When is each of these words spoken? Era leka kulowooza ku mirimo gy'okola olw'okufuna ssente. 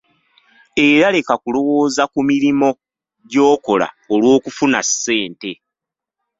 Era 0.87 1.07
leka 1.15 1.33
kulowooza 1.43 2.03
ku 2.13 2.19
mirimo 2.29 2.67
gy'okola 3.31 3.87
olw'okufuna 4.13 4.79
ssente. 4.87 5.51